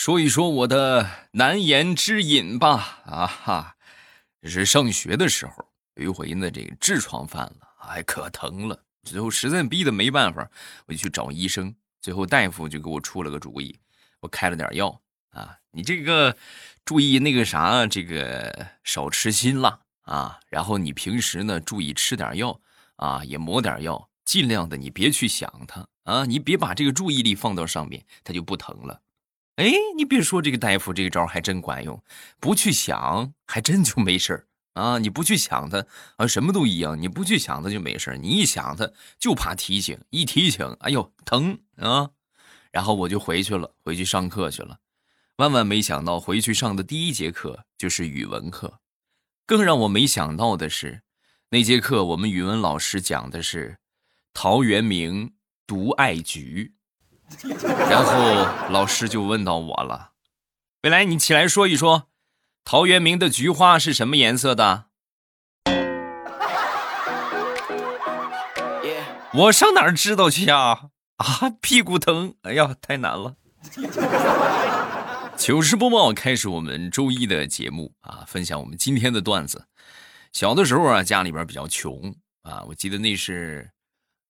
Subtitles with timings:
[0.00, 3.02] 说一说我的难言之隐吧。
[3.04, 3.76] 啊哈，
[4.40, 5.62] 这是上学的时候，
[5.96, 8.82] 有一回呢，这个痔疮犯了，哎，可疼了。
[9.02, 10.50] 最后实在逼得没办法，
[10.86, 11.74] 我就去找医生。
[12.00, 13.78] 最后大夫就给我出了个主意，
[14.20, 14.98] 我开了点药
[15.32, 16.34] 啊，你这个
[16.82, 20.40] 注意那个啥，这个少吃辛辣啊。
[20.48, 22.58] 然后你平时呢，注意吃点药
[22.96, 28.98] 啊，也抹点药，尽量的你别去想它啊，你别把这个注意力放到上面，它就不疼了。
[29.60, 32.02] 哎，你别说，这个大夫这个招还真管用，
[32.40, 34.98] 不去想，还真就没事啊！
[34.98, 35.84] 你不去想它
[36.16, 42.08] 啊，什么都一样，你不去想它就没事你一想它，就怕提醒，一提醒，哎呦，疼啊！
[42.72, 44.78] 然后我就回去了，回去上课去了。
[45.36, 48.80] 万万没想到，回去上的第一节课就是语文课。
[49.44, 51.02] 更让我没想到的是，
[51.50, 53.76] 那节课我们语文老师讲的是
[54.32, 55.28] 陶渊明
[55.66, 56.72] 《独爱菊》。
[57.88, 58.12] 然后
[58.70, 60.10] 老师就问到我了
[60.82, 62.08] ：“未来，你起来说一说，
[62.64, 64.86] 陶渊明的菊花是什么颜色的？”
[69.32, 70.90] 我上哪儿知道去呀？
[71.16, 72.34] 啊，屁股疼！
[72.42, 73.36] 哎呀，太难了。
[75.38, 79.66] 糗事播报开始，我们周一的节目啊，分享我们今天的段子。
[80.32, 83.70] 小的时候啊，家里边比较穷啊，我记得那是。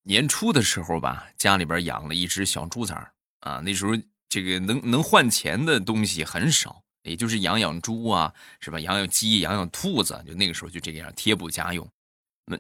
[0.03, 3.61] 年初的时候吧，家里边养了一只小猪崽儿啊。
[3.65, 3.93] 那时候
[4.29, 8.81] 这个能能换钱的东西很少，也就是养养猪啊，是吧？
[8.81, 11.87] 养养鸡，养养兔子，就那个时候就这样贴补家用。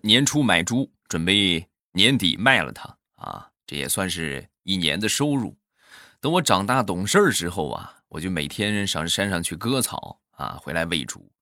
[0.02, 5.56] 年初买猪，准备年底卖了它啊，这也算是一年的收入。
[6.20, 11.32] 等我长大懂事之后啊，我就每天上山上去割草啊，回来喂猪。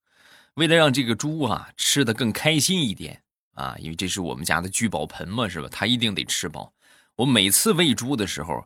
[0.54, 3.22] 为了让这个猪啊吃的更开心一点。
[3.59, 5.69] 啊，因为这是我们家的聚宝盆嘛，是吧？
[5.69, 6.73] 它一定得吃饱。
[7.17, 8.65] 我每次喂猪的时候，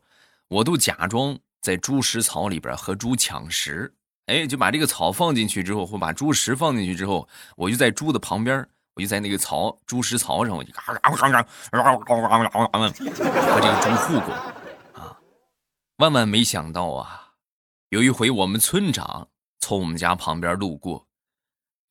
[0.49, 3.95] 我都假装在猪食槽里边和猪抢食，
[4.27, 7.27] 哎，就把这个草放进去之后，或把猪食放进去之后，
[7.57, 14.35] 我就在猪的旁边，我就在那个槽猪食槽上，我就嘎嘎嘎嘎嘎嘎嘎和这个猪互拱
[14.93, 15.17] 啊。
[15.97, 17.33] 万万没想到啊，
[17.89, 19.29] 有一回我们村长
[19.59, 21.07] 从我们家旁边路过，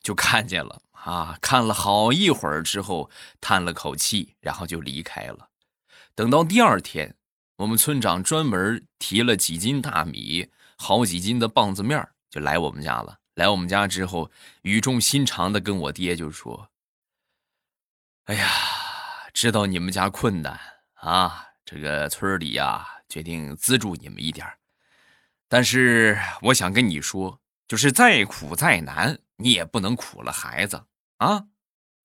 [0.01, 0.81] 就看见了。
[0.91, 5.49] 啊，看了好一会儿之后，叹了口气，然后就离开了。
[6.13, 7.15] 等到第二天，
[7.55, 13.17] 我们村长专门提了几斤大米、好几斤的棒子面就来我们家了。
[13.33, 14.29] 来我们家之后，
[14.61, 16.69] 语重心长的跟我爹就说
[18.25, 18.47] ：“哎呀，
[19.33, 20.59] 知道你们家困难
[20.95, 24.45] 啊，这个村里呀，决定资助你们一点
[25.47, 30.85] 但是我想跟你说，就是再苦再难，你也不能苦了孩子。”
[31.17, 31.45] 啊，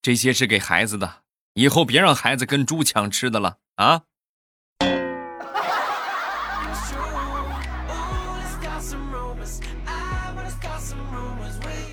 [0.02, 1.22] 这些是给孩子的，
[1.54, 4.02] 以后别让孩子跟猪抢吃的了啊！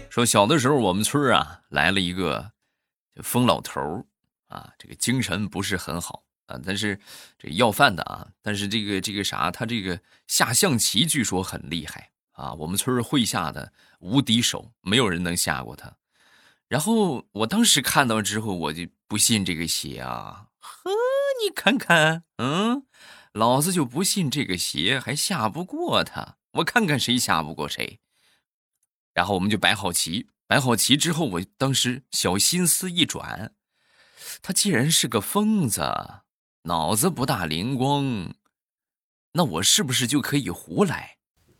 [0.09, 2.51] 说小的时候，我们村啊来了一个
[3.23, 4.05] 疯老头
[4.47, 6.99] 啊，这个精神不是很好啊，但是
[7.39, 15.97] 这要饭的啊，但是这个这个啥，他这个下象棋据说很厉害啊，我们村会下的无敌手，没有人能下过他。
[16.67, 20.47] 然后我当时看到之后，我就不信这个邪啊！
[20.59, 20.91] 呵，
[21.43, 22.85] 你看看，嗯，
[23.33, 26.37] 老子就不信这个邪，还下不过他。
[26.53, 27.99] 我看看谁下不过谁。
[29.13, 33.53] 然后我们就摆好棋，摆好棋之后，我当时小心思一转，
[34.41, 35.81] 他既然是个疯子，
[36.63, 38.33] 脑子不大灵光，
[39.33, 41.12] 那我是不是就可以胡来？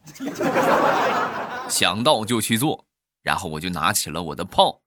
[1.70, 2.86] 想到就去做，
[3.22, 4.82] 然后我就拿起了我的炮。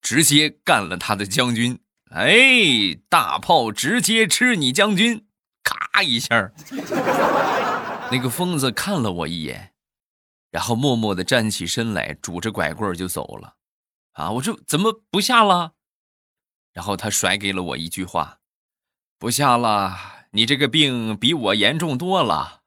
[0.00, 5.26] 直接干了他的将军，哎，大炮直接吃你将军，
[5.62, 6.52] 咔一下，
[8.12, 9.72] 那个疯子看了我一眼，
[10.50, 13.54] 然后默默的站起身来，拄着拐棍就走了。
[14.12, 15.72] 啊，我说怎么不下了？
[16.74, 18.40] 然后他甩给了我一句话
[19.18, 19.96] ：“不下了，
[20.32, 22.60] 你这个病比我严重多了。”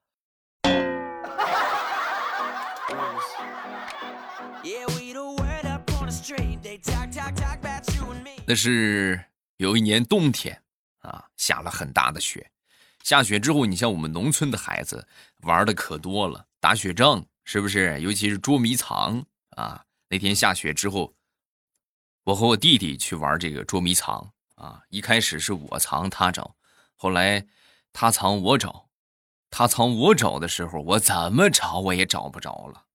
[8.50, 9.22] 那是
[9.58, 10.64] 有一年冬天
[11.00, 12.50] 啊，下了很大的雪。
[13.04, 15.06] 下雪之后，你像我们农村的孩子
[15.42, 18.00] 玩的可多了，打雪仗是不是？
[18.00, 19.84] 尤其是捉迷藏啊。
[20.08, 21.14] 那天下雪之后，
[22.24, 24.82] 我和我弟弟去玩这个捉迷藏啊。
[24.88, 26.56] 一开始是我藏他找，
[26.96, 27.46] 后来
[27.92, 28.88] 他藏我找，
[29.52, 32.86] 他藏我找的时候，我怎么找我也找不着了。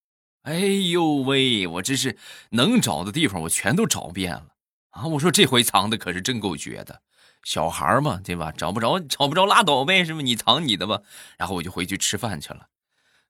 [0.45, 2.17] 哎呦喂，我这是
[2.53, 4.52] 能找的地方我全都找遍了。
[4.93, 5.05] 啊！
[5.07, 7.03] 我说这回藏的可是真够绝的，
[7.45, 8.53] 小孩嘛，对吧？
[8.57, 10.21] 找不着，找不着拉倒呗，是吧？
[10.23, 11.03] 你藏你的吧。
[11.37, 12.69] 然后我就回去吃饭去了。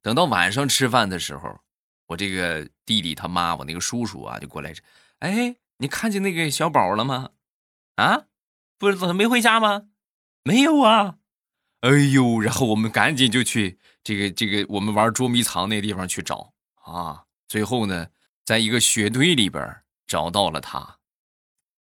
[0.03, 1.61] 等到晚上吃饭的时候，
[2.07, 4.75] 我这个弟弟他妈，我那个叔叔啊，就过来，
[5.21, 7.31] 哎，你看见那个小宝了吗？
[7.97, 8.25] 啊，
[8.79, 9.85] 不是没回家吗？
[10.43, 11.17] 没有啊。
[11.83, 16.53] 哎呦，然后我们赶紧就去这个这个我们玩捉迷藏那地方去找
[16.85, 17.23] 啊。
[17.47, 18.09] 最后呢，
[18.45, 19.65] 在一个雪堆里边
[20.09, 20.99] 找到了他。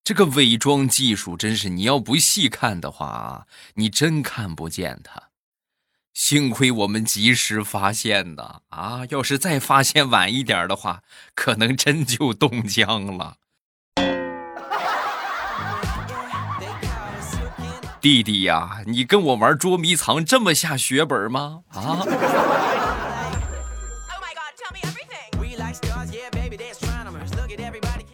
[0.05, 5.29] 这个伪装技术真是，你要不细看的话啊，你真看不见他。
[6.13, 9.03] 幸亏我们及时发现的啊！
[9.11, 11.03] 要是再发现晚一点的话，
[11.37, 13.37] 可能真就冻僵了。
[18.01, 21.63] 弟弟呀，你跟我玩捉迷藏这么下血本吗？
[21.69, 22.05] 啊！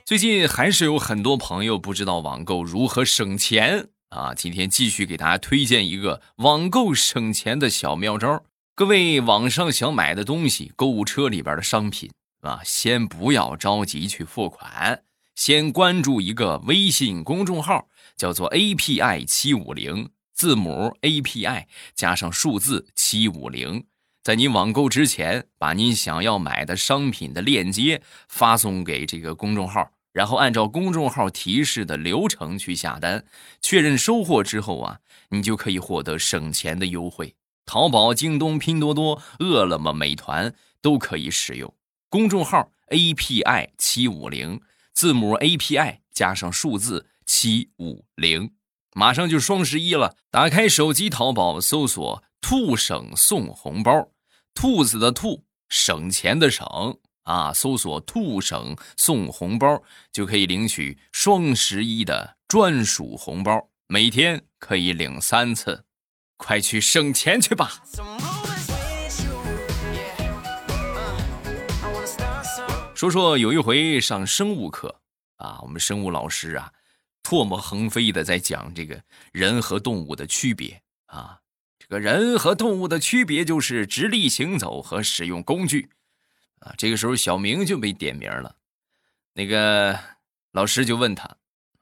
[0.09, 3.91] 最近还是有很多朋友不知道网购如何省钱。
[4.09, 8.43] 啊，今天继续给大家推荐一个网购省钱的小妙招。
[8.75, 12.11] 各位网上想买的东西，购物车里边的商品
[12.41, 15.03] 啊，先不要着急去付款，
[15.35, 23.85] 先关注一个微信公众号，叫做 API 七五零，字母 API 加上数字七五零。
[24.23, 29.91] 在您网购之前，把您想要买的商品的链接发送给这个公众号。
[30.19, 33.25] 然后按照公众号提示的流程去下单，
[33.61, 34.99] 确认收货之后啊，
[35.29, 37.37] 你就可以获得省钱的优惠。
[37.65, 41.73] 淘宝、京东、拼多多、饿了么、美团都可以使用。
[42.09, 44.61] 公众号 API 七五零，
[44.93, 48.51] 字母 API 加上数字七五零。
[48.95, 54.09] 马上就双十一了，打开手机淘宝搜索“兔省送红包”，
[54.53, 56.67] 兔子的兔，省钱的省。
[57.29, 57.53] 啊！
[57.53, 65.85] 搜索“兔省送红包”就可以领取双十一的专属红包，每天可以领三次，
[66.39, 67.83] 快去省钱去吧！
[72.95, 75.03] 说说有一回上生物课
[75.37, 76.73] 啊，我们生物老师啊，
[77.23, 79.03] 唾沫横飞的在讲这个
[79.33, 81.41] 人和动物的区别啊，
[81.79, 85.91] 这个人和动物的区别就是直立行走和使用工具。
[86.61, 88.57] 啊，这个时候小明就被点名了，
[89.35, 89.99] 那个
[90.51, 91.37] 老师就问他：“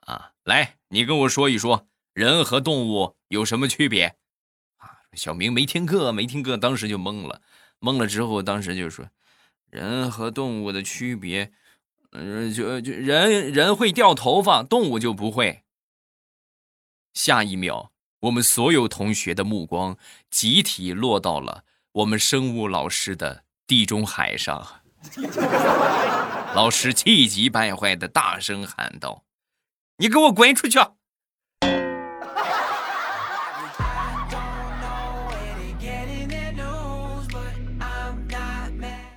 [0.07, 4.17] 啊，来，你跟我说一说，人和动物有什么区别？”
[4.77, 7.41] 啊，小明没听课，没听课，当时就懵了，
[7.81, 9.09] 懵了之后，当时就说
[9.71, 11.53] ：“人和动物的区别，
[12.13, 15.63] 嗯，就就人人会掉头发，动物就不会。”
[17.15, 19.97] 下一秒，我们所有同学的目光
[20.29, 23.46] 集体落到了我们生物老师的。
[23.67, 24.65] 地中海上，
[26.55, 29.25] 老师气急败坏的大声喊道
[29.99, 30.79] ：“你给我滚出去！”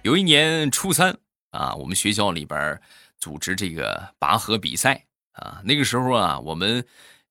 [0.02, 1.16] 有一年初三
[1.52, 2.82] 啊，我们学校里边
[3.20, 5.62] 组织这个拔河比赛啊。
[5.64, 6.84] 那个时候啊，我们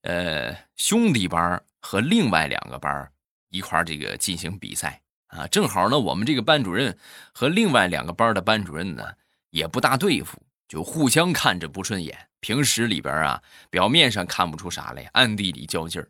[0.03, 3.11] 呃兄弟班和另外两个班
[3.49, 5.01] 一块这个进行比赛。
[5.29, 6.95] 啊，正好呢，我们这个班主任
[7.31, 9.03] 和另外两个班的班主任呢，
[9.51, 12.27] 也不大对付，就互相看着不顺眼。
[12.39, 16.09] 平时里边啊，表面上看不出啥来，暗地里较劲儿。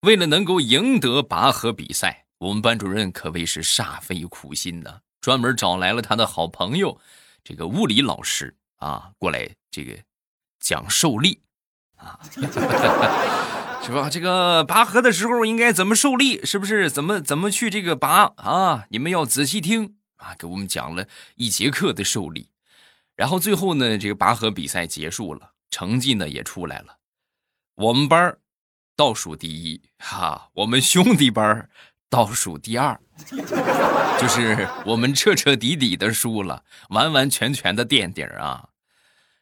[0.00, 6.98] 为了能够赢得拔河比赛，我们班主任可谓是煞费苦心的，专门找来了他的好朋友，
[7.44, 9.96] 这个物理老师啊，过来这个
[10.60, 11.40] 讲受力
[11.96, 12.18] 啊。
[13.86, 14.10] 是吧？
[14.10, 16.44] 这个拔河的时候应该怎么受力？
[16.44, 16.90] 是不是？
[16.90, 18.84] 怎么怎么去这个拔啊？
[18.90, 20.34] 你们要仔细听啊！
[20.36, 22.50] 给我们讲了一节课的受力，
[23.14, 26.96] 然后最后呢，这个拔河比赛结束了，成绩呢也出来了。
[27.76, 28.36] 我们班
[28.96, 31.68] 倒数第一，哈，我们兄弟班
[32.10, 32.98] 倒数第二，
[34.20, 38.70] 就是我们彻彻底底的输了，完完全全的垫底啊！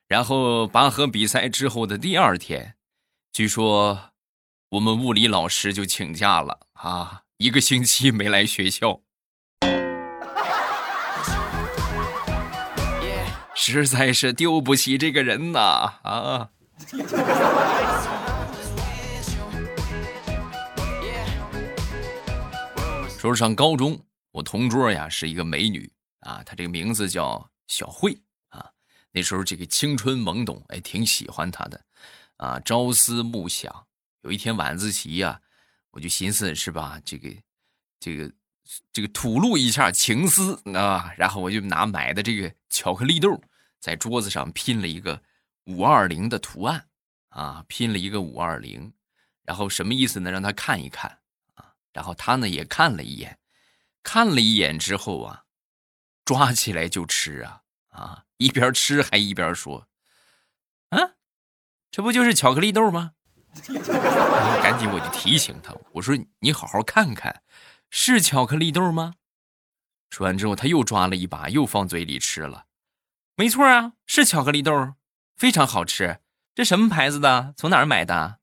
[0.07, 2.75] 然后拔河比赛之后的第二天，
[3.33, 4.11] 据说。
[4.75, 9.03] 我们物理老师就请假了啊，一个星期没来学校，
[13.55, 15.61] 实在是丢不起这个人呐
[16.03, 16.51] 啊！
[23.17, 24.01] 说上高中，
[24.33, 25.89] 我同桌呀是一个美女
[26.23, 28.73] 啊，她这个名字叫小慧啊。
[29.13, 31.81] 那时候这个青春懵懂，哎，挺喜欢她的
[32.39, 33.87] 啊，朝思暮想。
[34.25, 35.39] 有一天晚自习呀，
[35.91, 37.29] 我就寻思是吧，这个，
[38.01, 38.33] 这个，
[38.91, 43.39] 这个吐露一下情思啊，然后我就拿买的这个巧克力豆，
[43.81, 45.23] 在桌子上拼了一个
[45.65, 46.89] 五二零的图案
[47.29, 48.95] 啊，拼了一个五二零，
[49.43, 50.31] 然后什么意思呢？
[50.31, 51.19] 让他看一看
[51.53, 53.39] 啊，然后他呢也看了一眼，
[54.03, 55.45] 看了一眼之后啊，
[56.25, 58.25] 抓起来就吃啊啊！
[58.39, 59.87] 一边吃还一边说
[60.89, 61.17] ：“啊，
[61.91, 63.13] 这不就是巧克力豆吗？”
[64.63, 67.43] 赶紧我就提醒他，我说：“你好好看看，
[67.91, 69.15] 是巧克力豆吗？”
[70.11, 72.67] 说完之后，他又抓了一把，又放嘴里吃了。
[73.37, 74.95] 没错啊，是巧克力豆，
[75.37, 76.21] 非常好吃。
[76.55, 77.55] 这什么牌子的？
[77.57, 78.39] 从哪儿买的？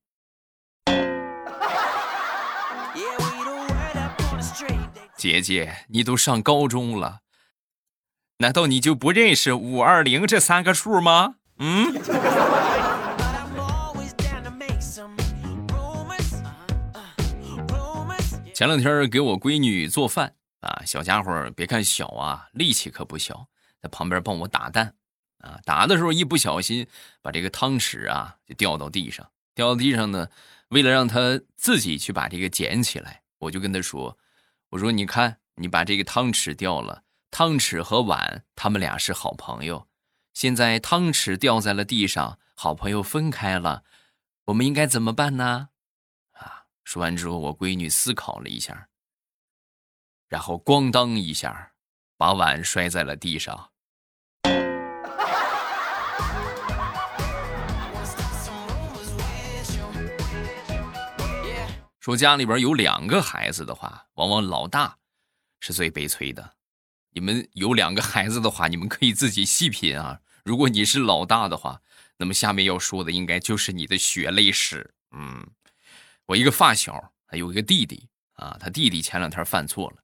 [5.15, 7.19] 姐姐，你都上高中了，
[8.39, 11.35] 难道你就不认识五二零这三个数吗？
[11.59, 11.93] 嗯。
[18.61, 23.47] 前两天给我闺女做饭啊，小家伙别看小啊，力气可不小，
[23.81, 24.93] 在旁边帮我打蛋。
[25.39, 26.85] 啊，打的时候一不小心
[27.23, 30.27] 把这个汤匙啊就掉到地上，掉到地上呢。
[30.67, 34.15] 为了让他自己去把这个捡起来，我就跟他说
[34.69, 37.01] ：“我说你看，你把这个汤匙掉了，
[37.31, 39.87] 汤匙和碗他们俩是好朋友。
[40.35, 43.81] 现在汤匙掉在了地上，好朋友分开了，
[44.45, 45.69] 我们应该怎么办呢？”
[46.83, 48.87] 说完之后，我闺女思考了一下，
[50.27, 51.73] 然后咣当一下
[52.17, 53.69] 把碗摔在了地上。
[61.99, 64.97] 说家里边有两个孩子的话，往往老大
[65.59, 66.55] 是最悲催的。
[67.11, 70.19] 你们有两个孩子的话，你们可以自己细品啊。
[70.43, 71.81] 如果你是老大的话，
[72.17, 74.95] 那么下面要说的应该就是你的血泪史。
[75.11, 75.45] 嗯，
[76.25, 80.03] 我一个发小，他有一个弟弟啊，他弟弟前两天犯错了，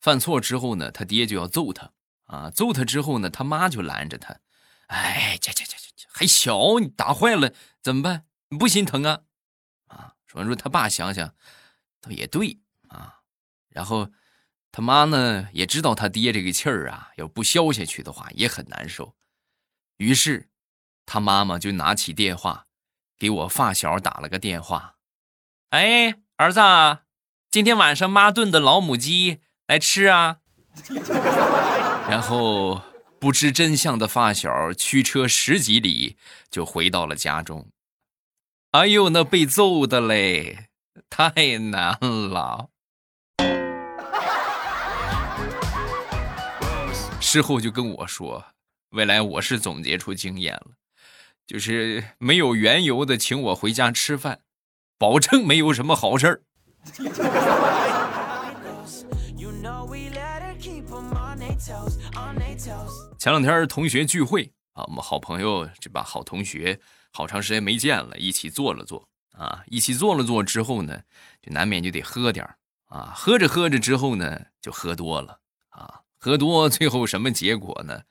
[0.00, 1.90] 犯错之后呢，他爹就要揍他
[2.24, 4.38] 啊，揍他之后呢，他妈就拦着他，
[4.86, 7.52] 哎，这这这这还小，你打坏了
[7.82, 8.26] 怎么办？
[8.48, 9.22] 你不心疼啊？
[9.88, 11.34] 啊说说他爸想想，
[12.00, 13.20] 倒也对啊。
[13.68, 14.10] 然后
[14.70, 19.16] 他妈呢也知道他爹这个气儿啊，要不消下去的话也很难受。
[19.96, 20.48] 于是
[21.04, 22.66] 他妈妈就拿起电话
[23.18, 24.96] 给我发小打了个电话
[25.74, 26.60] ：“哎，儿子，
[27.50, 30.36] 今天晚上妈炖的老母鸡来吃啊。
[32.08, 32.80] ”然后
[33.18, 36.16] 不知真相的发小驱车十几里
[36.48, 37.66] 就回到了家中。
[38.70, 40.68] 哎呦，那被揍的嘞，
[41.10, 42.68] 太难了。
[47.20, 48.44] 事后就跟我说，
[48.90, 50.76] 未来我是总结出经验了，
[51.44, 54.38] 就是没有缘由的请我回家吃饭，
[54.98, 56.42] 保证没有什么好事儿。
[63.18, 66.80] 前两天同学聚会啊，我们好朋友这把好同学。
[67.12, 71.00] 好长时间没见了，一起坐了坐啊，一起坐了坐之后呢，
[71.40, 72.44] 就难免就得喝点
[72.86, 78.02] 啊，喝着喝着之后呢，就喝多了啊，喝多最后什么结果呢？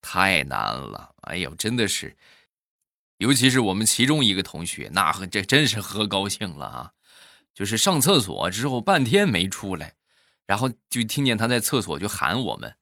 [0.00, 2.16] 太难了，哎呦，真的是，
[3.18, 6.90] 尤其是我们其中一个同学，那这真是喝高兴了啊，
[7.54, 9.94] 就是上厕所之后半天没出来，
[10.46, 12.76] 然后就听见他在厕所就喊我们，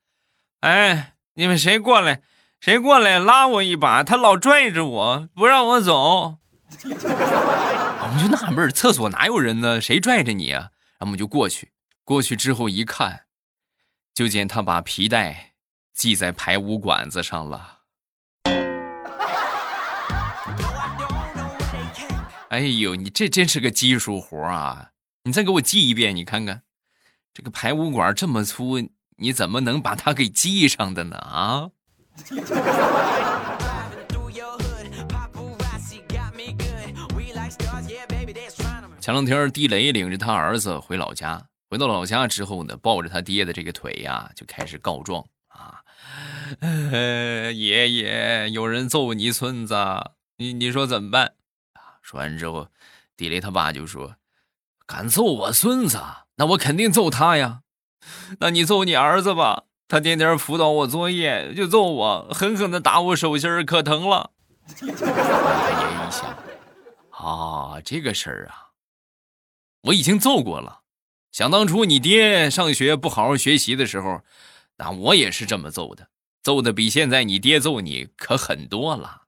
[0.60, 2.22] 哎，你们谁过来？
[2.60, 4.02] 谁过来拉我一把？
[4.02, 6.38] 他老拽着我不让我走，
[6.82, 9.80] 我们就纳闷厕所哪有人呢？
[9.80, 10.70] 谁拽着你啊？
[10.98, 11.72] 然后我们就过去，
[12.04, 13.26] 过去之后一看，
[14.14, 15.52] 就见他把皮带
[15.92, 17.73] 系在排污管子上了。
[22.54, 24.90] 哎呦，你这真是个技术活啊！
[25.24, 26.62] 你再给我系一遍，你看看，
[27.34, 28.78] 这个排污管这么粗，
[29.16, 31.16] 你怎么能把它给系上的呢？
[31.16, 31.70] 啊？
[39.00, 45.82] 前两天，地雷领着他儿子回老家，回到老家之后呢，抱着他爹的这个腿呀，就开始告状啊！
[47.50, 49.74] 爷爷，有人揍你孙子，
[50.36, 51.32] 你你说怎么办？
[52.04, 52.68] 说完之后，
[53.16, 54.16] 地雷他爸就说
[54.86, 55.98] ：“敢揍我孙子，
[56.36, 57.62] 那我肯定揍他呀！
[58.40, 64.32] 那你揍你儿子吧。”他天天辅导我作业，就揍我，狠狠的打我手心可疼了。
[64.66, 66.36] 他爷一想，
[67.10, 68.72] 啊，这个事儿啊，
[69.82, 70.80] 我已经揍过了。
[71.32, 74.22] 想当初你爹上学不好好学习的时候，
[74.76, 76.08] 那我也是这么揍的，
[76.42, 79.23] 揍的比现在你爹揍你可狠多了。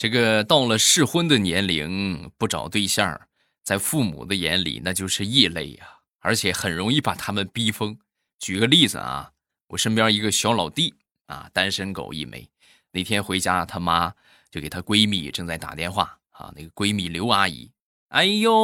[0.00, 3.20] 这个到了适婚的年龄不找对象，
[3.62, 5.86] 在父母的眼里那就是异类呀，
[6.20, 7.98] 而且很容易把他们逼疯。
[8.38, 9.32] 举个例子啊，
[9.68, 10.94] 我身边一个小老弟
[11.26, 12.48] 啊，单身狗一枚。
[12.92, 14.14] 那天回家，他妈
[14.50, 17.70] 就给她闺蜜正在打电话啊，那个闺蜜刘阿姨
[18.08, 18.54] 哎呦，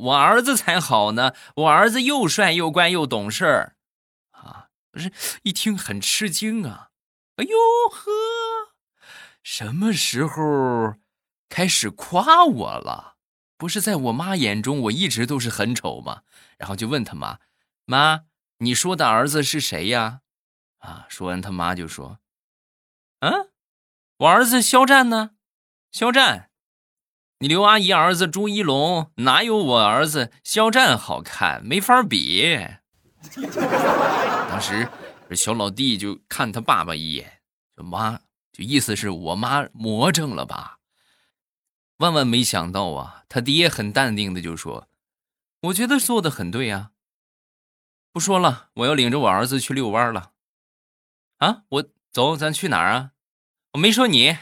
[0.00, 3.76] 我儿子才好呢，我儿子又帅又乖又懂事儿。”
[4.32, 6.88] 啊，不是一听很吃惊啊！
[7.36, 7.50] 哎呦
[7.90, 8.10] 呵，
[9.52, 10.94] 什么时候
[11.48, 13.16] 开始夸我了？
[13.56, 16.22] 不是在我妈眼中我一直都是很丑吗？
[16.56, 17.40] 然后就问他妈
[17.84, 18.20] ：“妈，
[18.58, 20.20] 你说的儿子是谁呀？”
[20.78, 22.20] 啊，说完他妈就说
[23.18, 23.50] ：“嗯，
[24.18, 25.32] 我儿子肖战呢？
[25.90, 26.50] 肖战，
[27.40, 31.60] 你刘阿姨儿子朱一龙哪有我儿子肖战好看？
[31.66, 32.56] 没法比。
[34.48, 34.88] ”当时
[35.32, 37.42] 小老弟就看他爸爸一眼，
[37.74, 38.20] 说妈，
[38.52, 40.78] 就意思是我妈魔怔了吧？
[41.98, 44.88] 万万没想到啊，他爹很淡定的就说
[45.68, 46.92] ：“我觉得做的很对呀。
[48.12, 50.32] 不说了，我要领着我儿子去遛弯了。
[51.38, 53.12] 啊，我走，咱去哪儿啊？
[53.72, 54.36] 我没说你。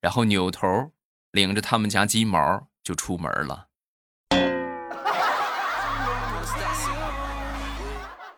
[0.00, 0.92] 然后扭头
[1.30, 3.68] 领着他们家金毛就出门了。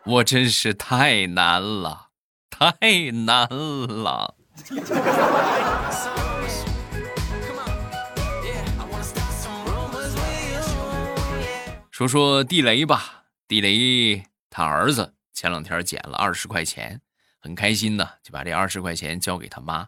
[0.03, 2.09] 我真是太难了，
[2.49, 4.35] 太难了。
[11.91, 17.01] 说说地雷吧，地雷他儿子前两天捡了二十块钱，
[17.39, 19.87] 很开心呢，就把这二十块钱交给他妈，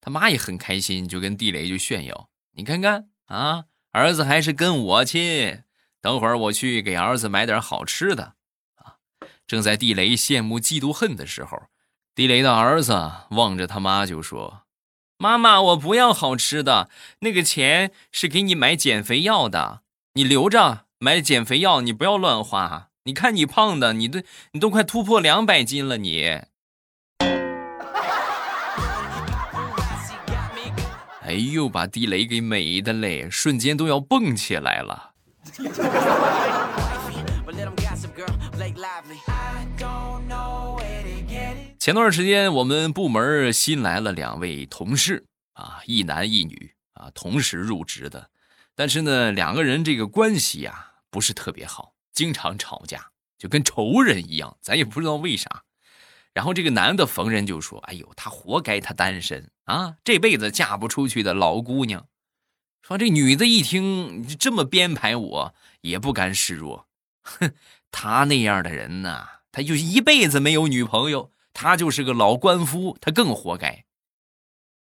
[0.00, 5.62] 他妈也很开心，就跟地雷就炫耀：“你看看啊，儿子还是跟我亲，
[6.00, 8.34] 等会儿我去给儿子买点好吃的。”
[8.82, 8.96] 啊，
[9.46, 11.62] 正在地雷羡慕嫉妒恨的时候，
[12.14, 14.62] 地雷的儿子望着他妈就说
[15.16, 16.90] ：“妈妈，我不要好吃的，
[17.20, 19.80] 那个钱是给你买减肥药的，
[20.14, 22.90] 你留着。”买减肥药，你不要乱花。
[23.06, 26.42] 你看你胖的，你都你都快突破两百斤了，你。
[31.22, 35.10] 哎呦，把地雷给美的嘞，瞬间都要蹦起来了。
[41.82, 48.30] 前段时间我们部门新来了两位同事啊，一男一女啊，同时入职的，
[48.76, 50.92] 但是呢，两个人这个关系呀。
[51.10, 55.64] 不是特别好，经常吵架，就跟仇人一样，咱也不知道为啥。
[56.32, 62.06] 然后这个男的逢人就说：“哎呦，他活该，他单身啊，这辈子嫁不出去的老姑娘。”
[62.86, 66.86] 说这女的一听这么编排，我也不甘示弱。
[67.22, 67.52] 哼，
[67.90, 73.84] 他那样的人呢，他就一辈子没有女朋友，他就是个老官夫，他更活该。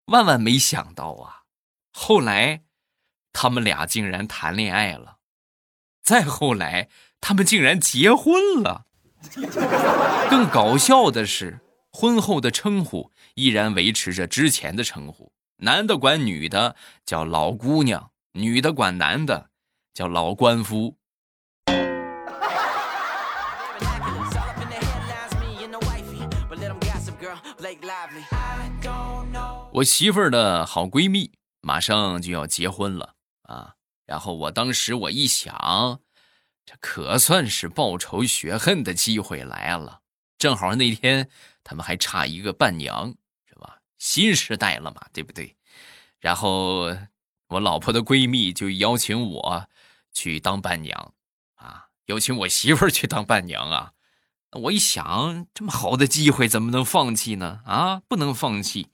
[0.07, 1.43] 万万没想到啊，
[1.93, 2.63] 后来
[3.33, 5.19] 他们俩竟然谈恋爱了。
[6.03, 6.89] 再后来，
[7.21, 8.87] 他们竟然结婚了。
[10.31, 19.51] 更搞笑的是，婚后的称呼依然维持着之前的称呼：男的管女的叫老姑娘，女的管男的
[19.93, 20.97] 叫老官夫。
[29.77, 33.75] 我媳妇儿的好闺蜜马上就要结婚了啊！
[34.07, 36.01] 然后我当时我一想，
[36.65, 40.01] 这可算是报仇雪恨的机会来了。
[40.39, 41.29] 正好那天
[41.63, 43.15] 他们还差一个伴娘，
[43.47, 43.81] 是吧？
[43.99, 45.55] 新时代了嘛，对不对？
[46.21, 46.97] 然后
[47.49, 49.69] 我老婆的闺蜜就邀请我
[50.11, 51.13] 去当伴娘，
[51.57, 53.93] 啊，邀请我媳妇儿去当伴娘啊。
[54.53, 57.61] 我一想，这么好的机会怎么能放弃呢？
[57.67, 58.89] 啊，不能放弃。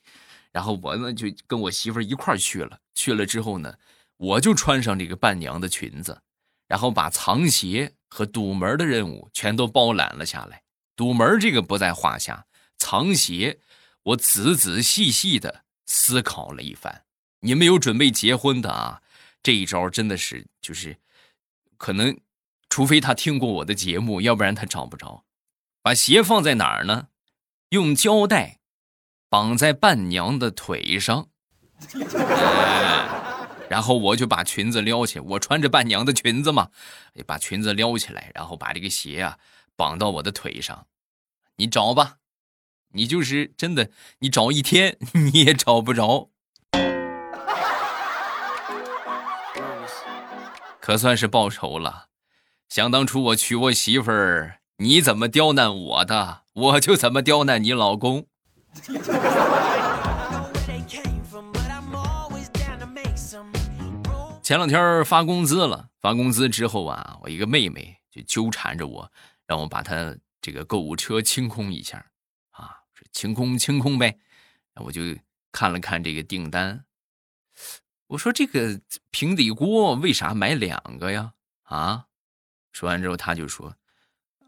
[0.53, 2.79] 然后我呢就跟我媳妇儿一块儿去了。
[2.95, 3.75] 去了之后呢。
[4.19, 6.23] 我就穿上这个伴娘的裙子，
[6.69, 10.62] 然后把藏鞋和堵门的任务全都包揽了下来。
[10.95, 12.47] 堵门这个不在话下，
[12.79, 13.59] 藏鞋
[14.05, 17.05] 我仔仔细细的思考了一番。
[17.41, 19.03] 你们有准备结婚的啊？
[19.43, 20.99] 这一招真的是就是，
[21.77, 22.17] 可能
[22.69, 25.25] 除非他听过我的节目，要不然他找不着。
[25.83, 27.09] 把鞋放在哪儿呢？
[27.71, 28.61] 用胶带
[29.33, 31.29] 绑在伴娘的腿上。
[33.71, 36.68] 然后我就把裙子撩起，我穿着伴娘的裙子嘛，
[37.27, 39.38] 把裙子撩起来，然后把这个鞋啊
[39.75, 40.87] 绑到我的腿上。
[41.57, 42.16] 你找吧，
[42.90, 46.29] 你就是真的，你找一天你也找不着。
[50.79, 52.09] 可算是报仇了。
[52.68, 58.27] 想当初我娶我媳妇儿，你怎么刁难我的，我就怎么刁难你老公。
[64.43, 69.11] 前两天发工资了，发工资之后啊，我一个妹妹就纠缠着我，
[69.47, 72.05] 让我把她这个购物车清空一下，
[72.51, 72.77] 啊，
[73.13, 74.19] 清空清空呗。
[74.77, 75.03] 我就
[75.53, 76.85] 看了看这个订单，
[78.09, 78.81] 我说这个
[79.11, 81.35] 平底锅为啥买两个呀？
[81.65, 82.07] 啊？
[82.73, 83.77] 说完之后他就说，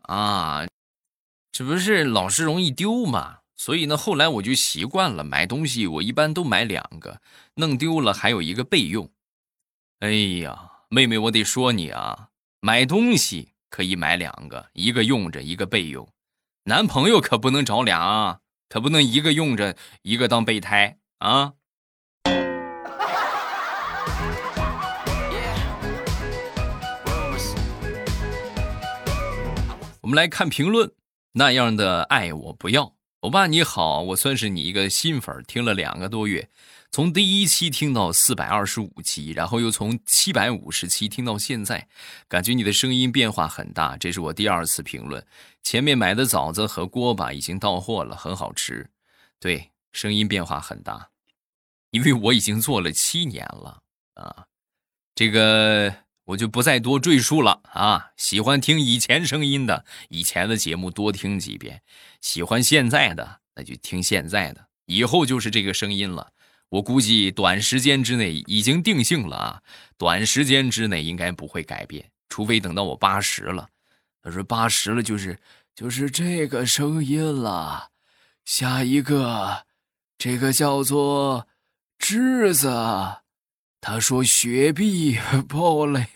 [0.03, 0.67] 啊，
[1.53, 3.41] 这不是老是容易丢吗？
[3.57, 7.21] 所以呢，后来我就习惯了买东西，我一般都买两个，
[7.55, 9.11] 弄丢了还有一个备用。
[10.01, 12.29] 哎呀，妹妹，我得说你啊，
[12.61, 16.09] 买东西可以买两个，一个用着，一个备用。
[16.65, 21.53] 男朋友可不能找俩啊，可不能一个用着，一个当备胎啊。
[30.01, 30.93] 我们来看评论，
[31.33, 32.95] 那样的爱我不要。
[33.25, 36.51] 欧巴你好，我算是你一个新粉，听了两个多月，
[36.91, 41.89] 从第一期听到四百二十五期，然后又从七百五十期听到现在，
[42.29, 43.97] 感觉你的声音变化很大。
[43.97, 45.27] 这是我第二次评论，
[45.63, 48.91] 前面买的枣子和锅巴已经到货了，很好吃。
[49.41, 51.09] 对，声音变化很大，
[51.93, 53.81] 因为我已经做了七年了
[54.17, 54.45] 啊，
[55.15, 58.11] 这个我就不再多赘述了啊。
[58.17, 61.83] 喜欢听以前声音的，以前的节目多听几遍。
[62.21, 66.33] 喜欢现在的，那就听现在的，以后就是这个声音了。
[66.71, 69.63] 我估计短时间之内已经定性了啊，
[69.97, 73.69] 短时间之内应该不会改变，除非等到我八十了。
[74.23, 75.39] 他说八十了就是
[75.75, 77.91] 就是这个声音了。
[78.45, 79.67] 下一个，
[80.19, 81.47] 这个叫做
[81.99, 82.69] 栀子，
[83.87, 86.07] 他说雪碧爆雷。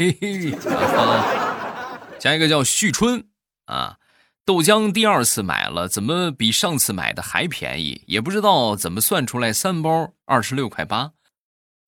[2.18, 3.28] 下一个叫旭春
[3.66, 3.98] 啊。
[4.46, 8.02] 豆浆第二次买了，怎么比上次买的还便宜？
[8.06, 11.12] 也不知道怎么算出来三包二十六块八，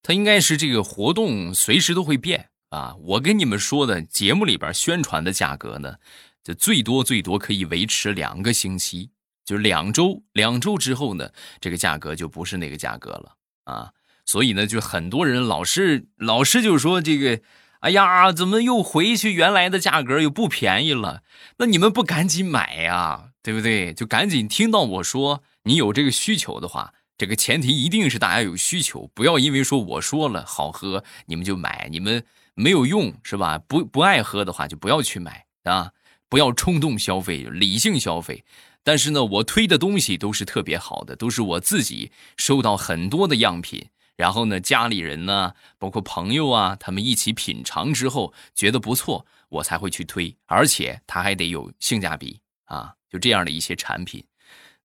[0.03, 2.95] 它应该是这个活动随时都会变啊！
[3.01, 5.97] 我跟你们说的节目里边宣传的价格呢，
[6.45, 9.09] 就最多最多可以维持两个星期，
[9.47, 13.91] 就是两周，两周之后呢，这个价格就不是那个价格了啊！
[14.31, 17.41] 所以呢，就很多人老是老是就说这个。
[17.81, 21.23] 哎呀，怎么又回去原来的价格又不便宜了？
[21.57, 23.95] 那你们不赶紧买呀，对不对？
[23.95, 32.23] 就赶紧听到我说你有这个需求的话，这个前提一定是大家有需求，不要因为说我说了好喝你们就买，你们
[32.55, 33.59] 没有用是吧？
[33.67, 35.93] 不不爱喝的话就不要去买啊，
[36.29, 38.45] 不要冲动消费，理性消费。
[38.85, 43.89] 但是呢，我推的东西都是特别好的，都是我自己收到很多的样品。
[44.21, 54.23] 然后呢，家里人呢，包括朋友啊，他们一起品尝之后觉得不错，我才会去推，而且它还得有性价比啊，就这样的一些产品，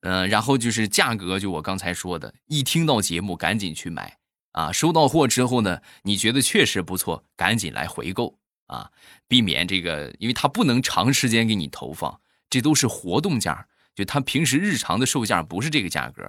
[0.04, 4.18] 嗯，然后就是价格，就我刚才说的，一听到节目赶紧去买
[4.54, 8.90] 啊，收到货之后呢，你觉得确实不错，赶紧来回购啊，
[9.28, 16.24] 避免这个，因为它不能长时间给你投放，这都是活动价，就它平时日常的售价不是这个价格。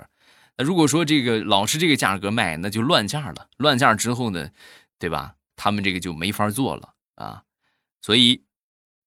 [0.58, 3.48] 那如果说这个老是这个价格卖，那就乱价了。
[3.58, 4.50] 乱价之后呢，
[4.98, 5.34] 对吧？
[5.54, 7.42] 他们这个就没法做了啊。
[8.00, 8.44] 所以，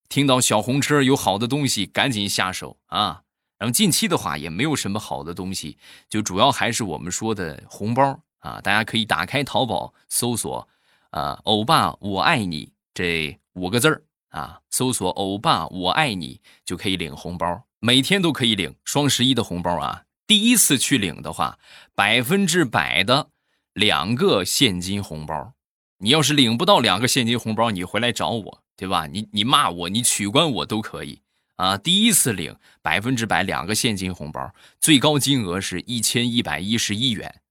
[0.08, 3.24] 听到小红车有好的东西，赶紧下手啊。
[3.58, 8.62] 然后近期的话也没有什么好的东西，就主要还是我们说的红包啊。
[8.62, 10.68] 大家可以打开淘宝搜索
[11.10, 20.04] 啊“欧巴我爱你”这五个字儿啊，搜索“欧巴我爱你”就可以领红包，每天都可以领双十一的红包啊。
[20.30, 21.58] 第一次去领的话，
[21.96, 23.32] 百分之百的
[23.74, 25.54] 两个现金红包。
[25.98, 29.08] 你要是领不到两个现金红包，你回来找我，对吧？
[29.08, 31.24] 你你骂我，你取关我都可以
[31.56, 31.76] 啊。
[31.80, 37.42] 第一次领百分之百两个现金红包，最高金额是一千一百一十一元，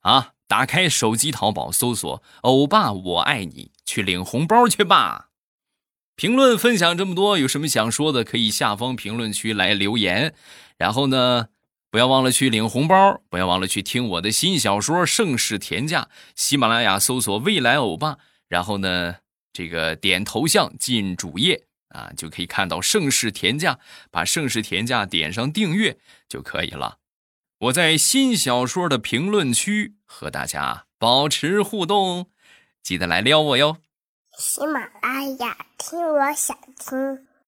[0.00, 0.32] 啊！
[0.48, 5.28] 打开手机淘宝搜索“欧巴我爱你”，去领红包去吧。
[6.16, 10.34] 评论分享这么多，有什么想说的，可以下方评论区来留言。
[10.78, 11.48] 然后呢？
[11.92, 16.04] 不要忘了去领红包，不要忘了去听我的新小说《盛世田价》。
[16.34, 18.16] 喜马拉雅搜索“未来欧巴”，
[18.48, 19.16] 然后呢，
[19.52, 23.74] 这个点头像进主页啊，就可以看到《盛世田价》，
[24.10, 26.96] 把《盛世田价》点上订阅就可以了。
[27.58, 32.30] 我在新小说的评论区和大家保持互动，
[32.82, 33.76] 记得来撩我哟。
[34.38, 37.28] 喜马拉雅听，我想听。